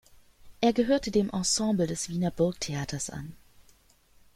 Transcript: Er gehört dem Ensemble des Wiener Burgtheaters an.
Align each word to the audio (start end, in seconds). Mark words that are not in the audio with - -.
Er 0.61 0.73
gehört 0.73 1.13
dem 1.13 1.29
Ensemble 1.29 1.85
des 1.85 2.09
Wiener 2.09 2.31
Burgtheaters 2.31 3.11
an. 3.11 3.35